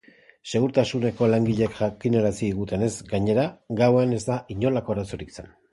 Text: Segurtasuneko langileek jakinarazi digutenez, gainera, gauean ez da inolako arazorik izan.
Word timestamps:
Segurtasuneko 0.51 1.27
langileek 1.33 1.75
jakinarazi 1.81 2.43
digutenez, 2.49 2.91
gainera, 3.15 3.47
gauean 3.85 4.21
ez 4.21 4.25
da 4.33 4.41
inolako 4.57 4.99
arazorik 4.99 5.37
izan. 5.39 5.59